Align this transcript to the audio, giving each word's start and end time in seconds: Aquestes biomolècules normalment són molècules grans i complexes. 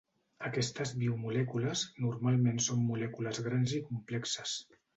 Aquestes 0.47 0.93
biomolècules 1.03 1.83
normalment 2.07 2.63
són 2.71 2.83
molècules 2.89 3.45
grans 3.51 3.77
i 3.81 3.87
complexes. 3.93 4.59